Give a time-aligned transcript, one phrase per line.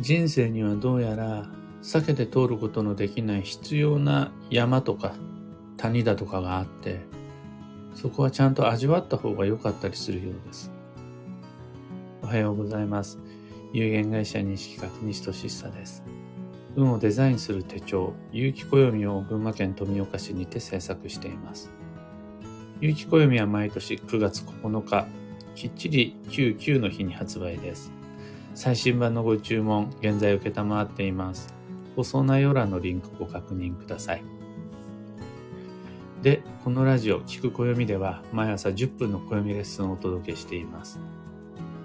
[0.00, 1.48] 人生にはどうやら
[1.82, 5.14] 避けて通ることのできない必要な山とか
[5.76, 7.00] 谷だとかがあって
[7.94, 10.70] そこはちゃんと味わった方が良かったりするようです。
[12.22, 13.18] おはようございます。
[13.72, 16.04] 有限会社西企画西俊久です。
[16.76, 21.70] 運をデザインする手帳有機暦を群馬県富岡市にて制作しています。
[22.80, 25.08] 有機暦は毎年9月9日
[25.56, 27.97] きっちり99の日に発売です。
[28.58, 31.54] 最新版のご注文現在受っています
[31.94, 34.24] 放送内容欄のリンクご確認ください
[36.22, 40.98] で、このラジオ、聞く暦では、毎朝10分の暦レッスンをお届けしています。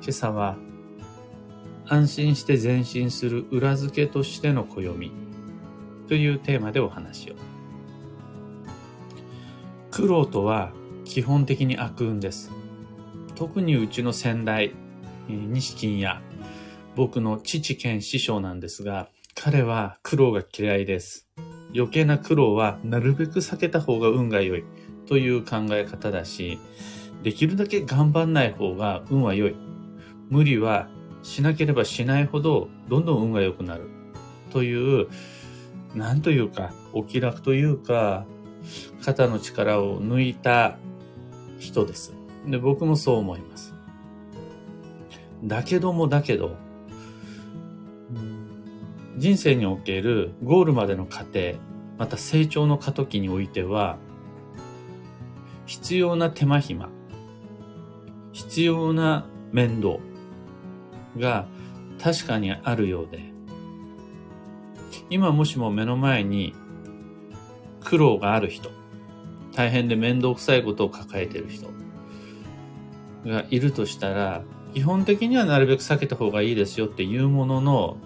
[0.02, 0.58] 今朝は、
[1.86, 5.12] 安心して前進する裏付けとしての暦
[6.08, 7.35] というテーマでお話を。
[9.91, 10.71] 苦労とは
[11.05, 12.52] 基本的に悪運です。
[13.35, 14.74] 特にうちの先代、
[15.27, 16.24] 西金や
[16.96, 21.27] 僕の父兼師匠なんですが、彼は苦労が嫌いです。
[21.74, 24.63] 余計な苦労はなるべく避けた方が運が良い
[25.08, 26.60] という考え方だし、
[27.24, 29.55] できるだけ頑張んない方が運は良い。
[30.30, 30.88] 無理は
[31.24, 33.90] しなければしないほどどんどん運が良くなる。
[34.52, 35.07] という、
[35.96, 38.26] なんというか、お気楽というか、
[39.04, 40.78] 肩の力を抜いた
[41.60, 42.13] 人です。
[42.46, 43.74] で、僕もそう思います。
[45.44, 46.55] だけどもだけど、
[49.18, 51.56] 人生におけるゴールまでの過程、
[51.98, 53.98] また成長の過渡期においては、
[55.66, 56.90] 必要な手間暇、
[58.32, 59.98] 必要な面倒
[61.18, 61.48] が
[62.02, 63.24] 確かにあるようで、
[65.09, 66.56] 今もしも目の前に
[67.84, 68.72] 苦労がある人、
[69.56, 71.69] 大変で面倒くさいことを抱えている人
[73.25, 74.44] がいるとしたら、
[74.74, 77.97] 基本的にはなるべく避けた方がいいですよっていうものの、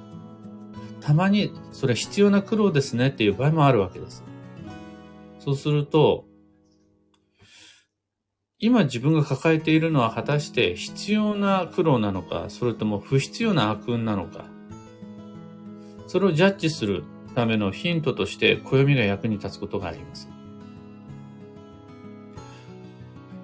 [1.08, 4.26] たまにそれ必要な苦労ですねっていう場合もあるわけです。
[5.40, 6.26] そうすると、
[8.60, 14.48] 今自分が抱えているのは果たして必要な苦労なのか、それとも不必要な悪運なのか、
[16.08, 20.28] それをジャッジするためのヒントとして暦が役に立つことがあります。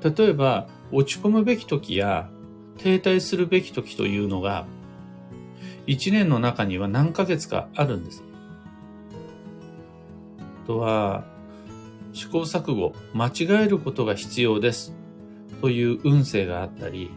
[0.03, 2.29] 例えば、落ち込むべき時や
[2.77, 4.67] 停滞するべき時というのが
[5.85, 8.23] 一年の中には何ヶ月かあるんです。
[10.63, 11.25] あとは、
[12.13, 14.95] 試行錯誤、間違えることが必要です
[15.61, 17.09] という運勢があったり、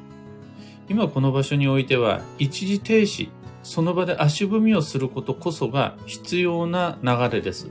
[0.88, 3.28] 今この場所においては一時停止、
[3.62, 7.70] その場で足踏みをすることこそが必要な流れです。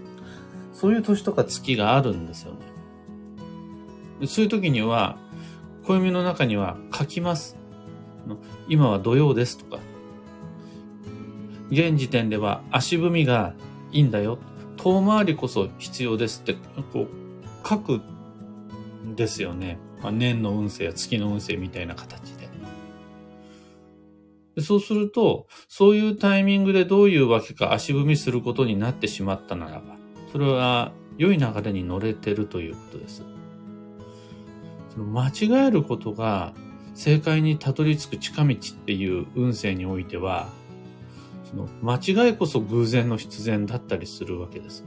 [0.74, 4.28] そういう年とか月があるんですよね。
[4.28, 5.18] そういう時には、
[5.86, 7.58] 暦の中には書きます。
[8.68, 9.82] 今は土曜ですとか、
[11.72, 13.54] 現時点では足踏みが
[13.92, 14.40] いいんだよ。
[14.78, 16.56] 遠回りこそ必要ですって、
[16.94, 17.08] こう、
[17.68, 18.02] 書く
[19.06, 19.80] んですよね。
[20.02, 22.46] まあ、年の運勢や月の運勢みたいな形で。
[24.62, 29.98] そうすると、そういうタイミングでどういうわけか足踏みすることになってしまったならば、
[30.32, 33.24] それは良い流れに乗れてるということです。
[34.90, 36.54] その間違えることが
[36.94, 40.48] 正解にたどり着く近道っていう運勢においては、
[41.56, 44.86] の間違いこそ偶然の必然だったりするわけです。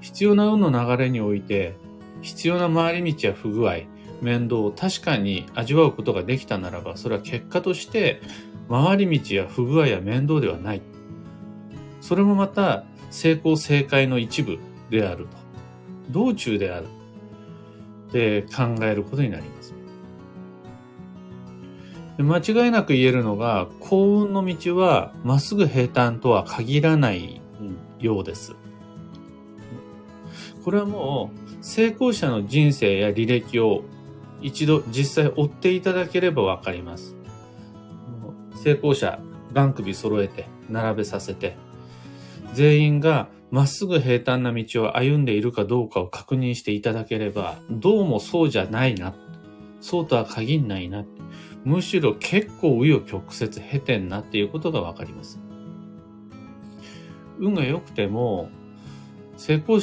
[0.00, 1.76] 必要な運の流れにおいて、
[2.22, 3.80] 必要な回り道や不具合、
[4.20, 8.20] 面倒を確かに味わうことができたならば、それは結果として
[8.68, 10.82] 回り道や不具合や面倒ではない。
[12.00, 14.58] それもまた成功正解の一部
[14.90, 15.36] であると。
[16.10, 16.86] 道中である。
[18.08, 19.74] って考えることになります。
[22.22, 27.40] 間違いなく言えるのが、幸運の道はまっすぐ平坦とは限らない
[27.98, 28.54] ようです。
[30.64, 33.82] これはもう成功者の人生や履歴を
[34.40, 37.16] 一度実際追っていただければわかります。
[38.62, 39.18] 成功者、
[39.52, 41.56] ガン首揃えて、並べさせて、
[42.52, 49.14] 全員がまっすぐ平坦な道を歩んでいるかどうかを確認していただければ、どうもそうじゃないな。
[49.80, 51.04] そうとは限んないな。
[51.64, 55.40] むしろ結構紆余曲折経てんなっていうことがわかります。
[57.38, 58.48] 運が良くても、
[59.36, 59.78] 成功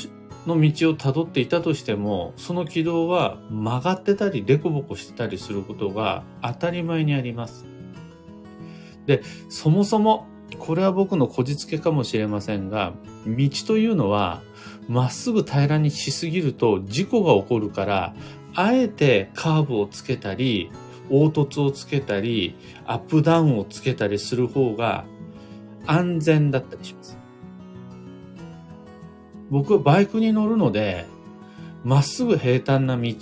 [0.46, 7.66] の道をたどっていたとしても、その軌道は曲がってたり、デコボコしてたりすることが当たり前にあります。
[9.06, 10.28] で、そもそも、
[10.60, 12.94] これは僕のこじつけかもしれませんが、
[13.26, 14.42] 道というのは、
[14.88, 18.16] まっすぐ平らにしすぎると事故が起こるから、
[18.56, 20.72] あえてカーブをつけたり、
[21.10, 22.56] 凹凸をつけたり、
[22.86, 25.06] アップダウンをつけたりする方が
[25.86, 27.18] 安全だったりします。
[29.50, 31.06] 僕はバイクに乗るので、
[31.84, 33.14] まっすぐ平坦な道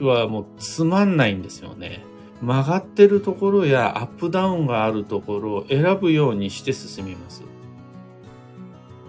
[0.00, 2.04] はもうつまんないんですよね。
[2.40, 7.42] 曲がってるところやアップダウンがあるところを選ぶようにして進みます。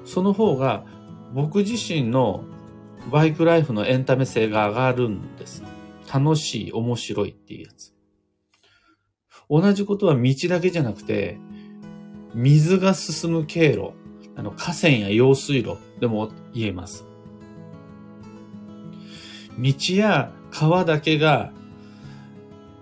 [0.05, 0.85] その方が
[1.33, 2.43] 僕自身の
[3.11, 5.63] バイクライフのエンタメ性が上がるんです。
[6.11, 7.93] 楽しい、面白いっていうやつ。
[9.49, 11.37] 同じことは道だけじゃなくて、
[12.33, 13.91] 水が進む経路、
[14.35, 17.05] あの河川や用水路でも言えます。
[19.57, 21.51] 道や川だけが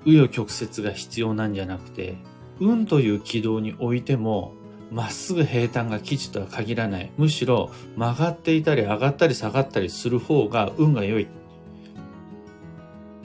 [0.06, 2.18] 紆余曲折が必要なんじゃなくて、
[2.60, 4.54] 運という軌道においても、
[4.94, 7.12] まっすぐ平坦が基地とは限らない。
[7.18, 11.24] むしろ曲がっていたり上がったり下がったりする方が運が良い。
[11.24, 11.28] っ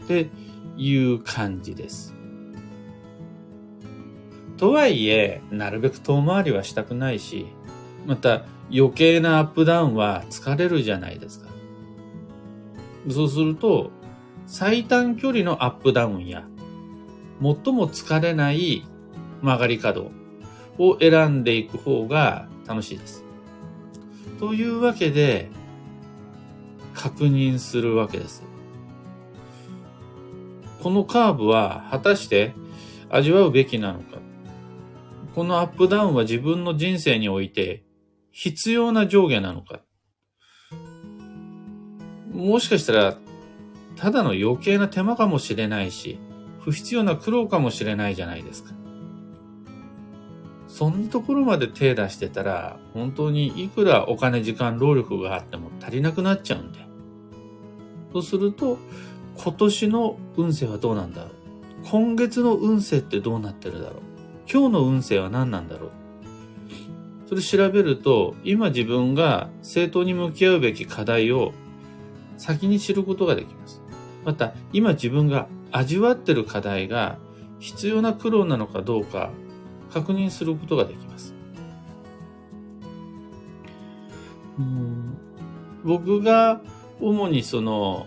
[0.06, 0.30] て
[0.78, 2.14] いう感じです。
[4.56, 7.46] とはいえ、なるべく遠回りはしたくないし、
[8.06, 11.50] また余計なアップダウンは疲れるじゃないですか。
[13.10, 13.90] そうすると、
[14.46, 16.44] 最短距離のアップダウンや、
[17.42, 18.86] 最も疲れない
[19.42, 20.10] 曲がり角
[20.78, 23.24] を選んでいく方が楽しいです。
[24.38, 25.50] というわけで、
[26.94, 28.42] 確認するわけです。
[30.82, 32.54] このカーブは果たして
[33.10, 34.18] 味わうべきなのか
[35.34, 37.82] このアップダウンは自分の人生において
[38.30, 39.80] 必要な上下なのか
[42.38, 43.18] もしかしたら、
[43.96, 46.20] ただの余計な手間かもしれないし、
[46.60, 48.72] 不必要な苦労かもしれないじゃないですか。
[50.78, 56.78] そんなところまで手出してたら、本当にいくらお金、時間、労力があっても足りなくなっちゃうんで。
[58.12, 58.78] そうすると、
[59.36, 61.32] 今年の運勢はどうなんだろう
[61.90, 63.98] 今月の運勢ってどうなってるだろう
[64.48, 65.90] 今日の運勢は何なんだろう
[67.28, 71.54] それ調べると、今自分が正当に向き合うべき課題を
[72.36, 73.82] 先に知ることができます。
[74.24, 77.18] また、今自分が味わってる課題が
[77.58, 79.32] 必要な苦労なのかどうか
[79.92, 81.34] 確認することができます。
[85.84, 86.60] 僕が
[87.00, 88.06] 主にその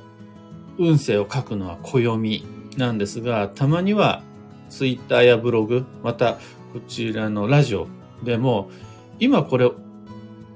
[0.77, 2.45] 運勢を書くのは暦
[2.77, 4.23] なんですが、たまには
[4.69, 6.35] ツイッターやブログ、また
[6.73, 7.87] こちらのラジオ
[8.23, 8.69] でも、
[9.19, 9.69] 今これ、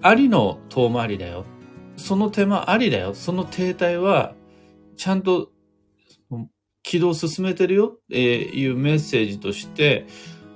[0.01, 1.45] ありの遠回りだよ。
[1.97, 3.13] その手間ありだよ。
[3.13, 4.33] その停滞は、
[4.97, 5.51] ちゃんと
[6.83, 10.05] 軌道を進めてるよっていうメッセージとして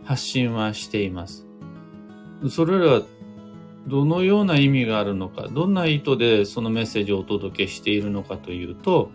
[0.09, 1.45] 発信はしています。
[2.49, 3.01] それらは
[3.85, 9.11] どのような意味があるのか、どんな意図でそのメッセージをお届けしているのかというと、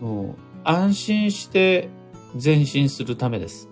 [0.00, 1.90] もう安心して
[2.42, 3.68] 前進するためです。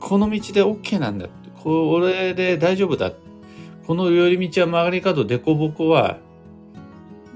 [0.00, 1.28] この道で OK なんだ。
[1.62, 3.12] これで大丈夫だ。
[3.86, 6.18] この寄り道は曲がり角、凸凹は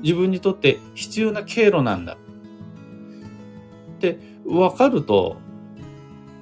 [0.03, 2.15] 自分にとって必要な経路なんだ。
[2.15, 5.37] って分かると、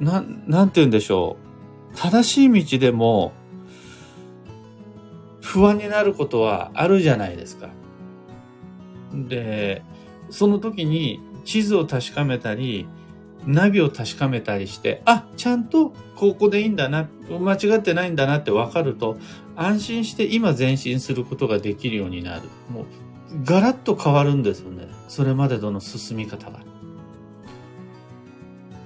[0.00, 1.36] な、なんて言うんでしょ
[1.92, 1.96] う。
[1.96, 3.32] 正しい道でも
[5.40, 7.68] 不安になることはあるじゃないですか。
[9.12, 9.82] で、
[10.30, 12.88] その時に地図を確かめたり、
[13.46, 19.16] ナビを確かめたりして、あ、ちゃんとここでいいんだな、間違ってないんだなって分かると、
[19.54, 22.48] 安心して今前進することができるようになる。
[22.70, 22.84] もう、
[23.44, 24.88] ガラッと変わるんですよね。
[25.08, 26.60] それまでとの進み方が。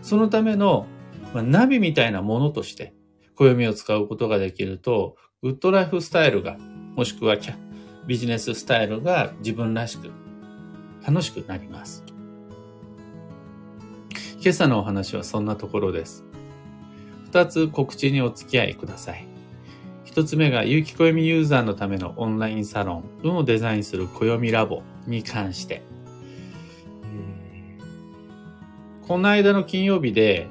[0.02, 0.86] そのための、
[1.34, 2.94] まあ、ナビみたいなものとして、
[3.34, 6.56] 暦を使うことができると、グッドライフスタイルが、
[6.96, 7.56] もしくはキャ
[8.06, 10.10] ビジネススタイルが自分らしく、
[11.06, 12.04] 楽しくなります。
[14.40, 16.24] 今朝のお話はそんなところです。
[17.26, 19.26] 二つ告知にお付き合いください。
[20.04, 25.82] 一つ目が、有機暦ユーザーのためのオンラインサロン、運をデザインする暦ラボに関して。
[29.06, 30.48] この間の金曜日で、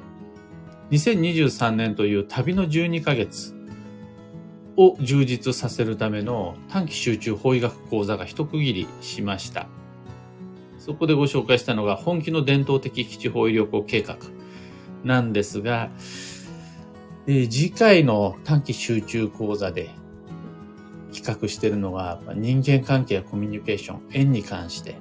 [0.90, 3.54] 2023年という旅の12ヶ月
[4.76, 9.66] を充実させるための短期集中法医学講座が一区切りしました。
[10.78, 14.16] そこでご紹介したのが本気の伝統的基地方医旅行計画
[15.04, 15.90] なんですが、
[17.26, 19.90] え、次回の短期集中講座で
[21.12, 24.96] 企画しているのは人間関係やコミュニケーション、縁に関して、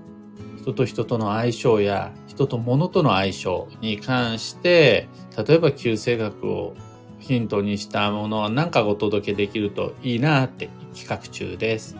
[0.67, 5.07] 人と人との相性や人と物との相性に関して、
[5.47, 6.75] 例えば旧世学を
[7.19, 11.95] ヒントにしたものを何かお届けできるといいなって企画中です。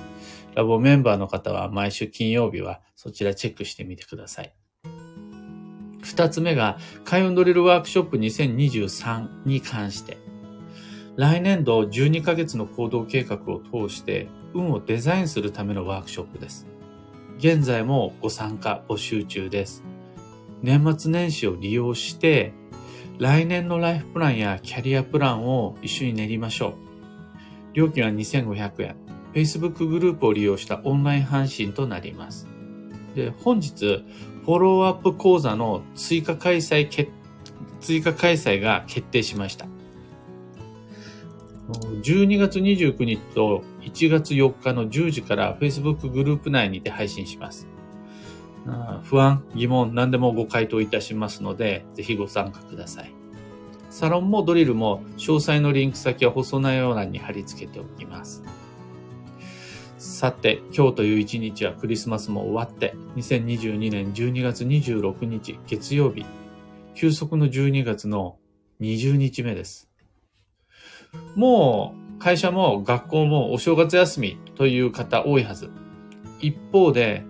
[0.54, 4.54] ラボメンバーの方は毎週金曜日はそちらチェックしてみてください。
[6.02, 10.18] 二つ目が、開運ドリルワークショップ2023に関して。
[11.16, 16.68] 来年度12ヶ月の行動計画を通して運をデザインするためのワークショップです。
[17.38, 19.84] 現在もご参加募集中です。
[20.64, 22.52] 年末年始を利用して
[23.20, 26.74] 来年のライフプランやキャリアプランを一緒に練りましょう。
[27.74, 28.96] 料金は2500円。
[29.34, 32.48] Facebook グループを利用したオンライン配信となります。
[33.14, 34.04] で、本日、
[34.46, 36.90] フォローアップ講座の追加開催
[37.82, 39.68] 追加開催が決定しました。
[41.68, 47.68] 12月29日と1月4日の10時から Facebook グループ内にて配信します。
[49.04, 53.14] 不安、疑問、何でもご回答いたしますので、ぜひご参加ください。
[53.90, 58.44] サロンもドリルも詳細のリンク先は細内容欄に貼り付けておきます。
[59.98, 66.26] さて、今日という一日はクリスマスも終わって、2022年12月26日月曜日、
[66.96, 68.38] 休息の12月の
[68.82, 69.87] 20日目です。
[71.36, 75.70] もう会社も学校もお正月休みという方多いはず。
[76.40, 77.26] 一方で、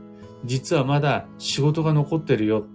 [0.45, 2.65] 実はまだ仕事が残ってるよ、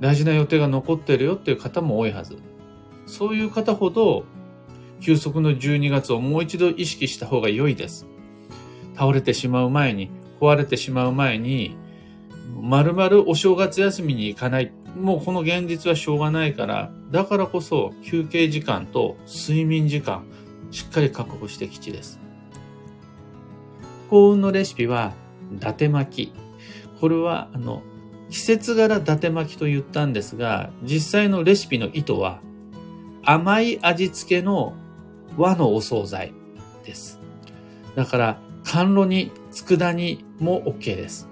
[0.00, 2.38] 大事な予定が残ってるよっていう方も多いはず。
[3.06, 4.24] そういう方ほど、
[5.00, 8.06] 休息の12月をもう一度意識した方が良いです。
[8.94, 11.76] 倒れてしまう前に、壊れてしまう前に、
[12.60, 14.72] まるまるお正月休みに行かない。
[14.98, 20.24] もうこの現実はしょうがないから、だからこそ休憩時間と睡眠時間、
[20.70, 22.20] しっかり確保して吉です。
[24.10, 25.14] 幸運のレシピは、
[25.54, 26.32] 伊達巻き。
[27.00, 27.82] これは、あの、
[28.30, 32.40] 季節柄伊達巻きと言ったんですが、実際のレシピの意図は、
[33.24, 34.74] 甘い味付けの
[35.36, 36.32] 和のお惣菜
[36.84, 37.20] です。
[37.94, 41.28] だから、甘露煮、佃煮も OK です。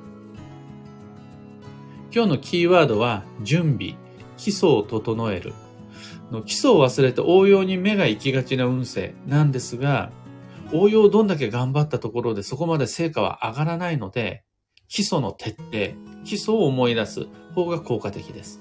[2.12, 3.96] 今日のキーワードは、準備、
[4.36, 5.52] 基礎を整える。
[6.30, 10.10] の基礎を忘れて応用に目が行きがちな運勢なんですが、
[10.72, 14.42] 応用をどんだけ頑張ったところでそこまで成果は上がらないので、
[14.88, 18.60] 基礎の徹底、基礎を思い出す方が効果的です。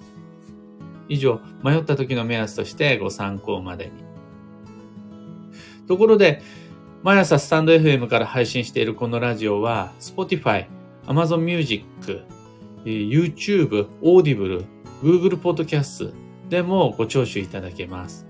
[1.10, 3.92] 以上、迷った時の目安としてご参考までに。
[5.88, 6.42] ところで、
[7.04, 10.68] 毎朝スタンド FM から配信しているこのラジオは、Spotify、
[11.06, 11.84] Amazon Music、
[12.86, 14.66] YouTube、Audible、
[15.04, 16.14] Google Podcast
[16.50, 18.28] でもご聴取いただけます。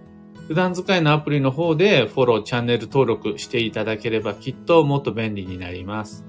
[0.47, 6.25] 普段使いのアプリの方でフォロー、チャンネル登録していただければきっともっと便利になります。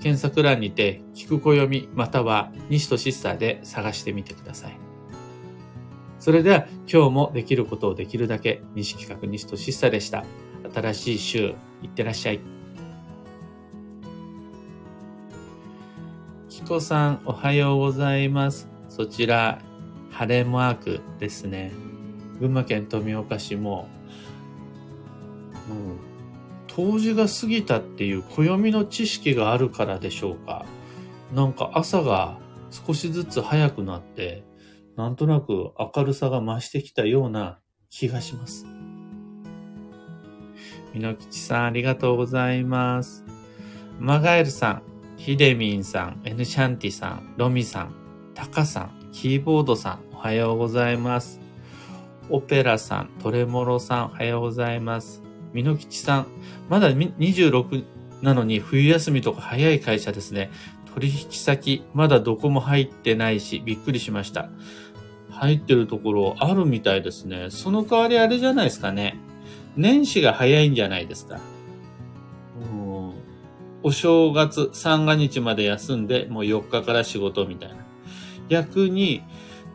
[0.00, 4.78] 検索欄にて、聞く暦または西とシスターで探してみてください。
[6.18, 10.24] それでは今日もできることをできるだけ西企画西としさでした。
[10.74, 12.40] 新しい週、いってらっしゃい。
[16.48, 18.68] キコさん、おはようございます。
[18.88, 19.60] そちら、
[20.18, 21.70] 晴れマークですね。
[22.40, 23.88] 群馬県富岡市も、
[25.70, 25.98] うん、
[26.66, 30.66] 冬至が過ぎたっていう暦の知識があるからでしょうか。
[31.32, 32.36] なんか朝が
[32.72, 34.42] 少しずつ早くなって、
[34.96, 38.66] なんとなく明るさが増してきたような気がします。
[40.92, 43.24] みのきちさん、ありがとうございます。
[44.00, 44.82] マガエルさん、
[45.16, 47.94] ヒデミンさん、エヌシャンティさん、ロミさん、
[48.34, 51.38] タカさん、キーボードさん、おはようございます。
[52.28, 55.22] オペラさん、トレモロさん、おはようございます。
[55.52, 56.26] みのきちさん、
[56.68, 57.84] まだ26
[58.20, 60.50] なのに冬休みとか早い会社ですね。
[60.92, 64.50] 取引先、まだどこも入ってないし、びっくりしました。
[65.30, 67.46] 入ってるところあるみたいですね。
[67.50, 69.16] その代わりあれじゃないですかね。
[69.76, 71.38] 年始が早いんじゃないですか。
[73.84, 77.76] お正月三が日まで休んで、もう4日から仕事みたいな。
[78.48, 79.22] 逆に、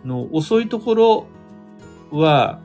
[0.06, 1.28] の遅いところ
[2.12, 2.60] は、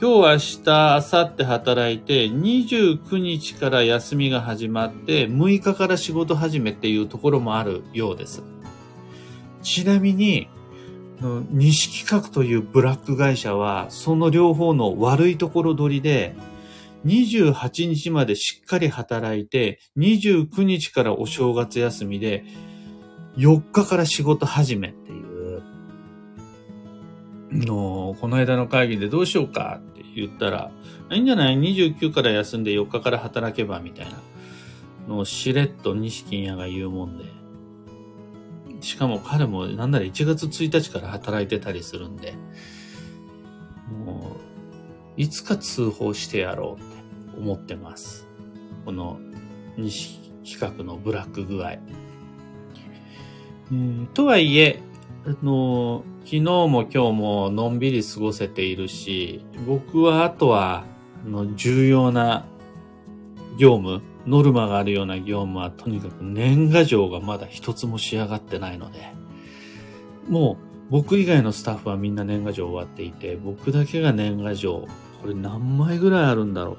[0.00, 8.42] 今日、明日、明後日働いて、29日から休みが始まって、6日から仕事始めっていうところもあるようです。
[9.62, 10.48] ちなみに、
[11.50, 16.34] 西企画というブラック会社は、その両方の悪いところ取りで、
[17.06, 22.44] 28日までしっかり働いて、29日からお正月休みで、
[23.36, 25.12] 4日から仕事始めって、
[27.54, 30.70] の、この間の会議でどうしようかって言ったら、
[31.10, 34.12] いいんじゃない ?29 から休んで4日から働けばみたいな
[35.08, 37.24] のをしれっと西金屋が言うもんで。
[38.80, 42.34] しかも彼もなんなら1月1日から働いてたりするんで、
[44.04, 44.36] も
[45.16, 48.26] う、いつか通報してやろうって思ってます。
[48.84, 49.18] この
[49.78, 51.76] 西企画のブラック具合。
[53.72, 54.80] うんとはいえ、
[55.26, 60.86] あの、昨日も今日ものんびり過ごせているし、僕はあとは、
[61.26, 62.46] の重要な
[63.58, 69.12] 業務、ノルマがあるような業務はとにかく年賀状がまだ一つも仕上がってないので、
[70.26, 70.56] も
[70.88, 74.88] う僕以外のスタッフはみんな年賀状終わっていて、僕だけが年賀状、
[75.20, 76.78] これ何枚ぐらいあるんだろう。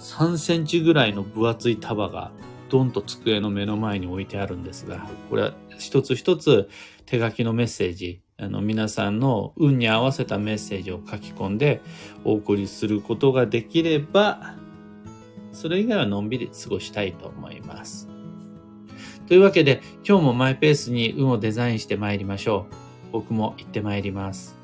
[0.00, 2.32] 3センチぐらいの分厚い束が
[2.68, 6.68] ドンと机の目の前に置いてあるんですが、これは一つ一つ
[7.04, 11.80] 手書きのメッセージ、あの皆さんの運に合わせたメッセージを書き込んで
[12.22, 14.54] お送りすることができれば、
[15.52, 18.08] それ以外はのんびり過ごしたいと思います。
[19.26, 23.12] というわけで、今日もマイペースに運をデザインして参りましょう。
[23.12, 24.55] 僕も行って参ります。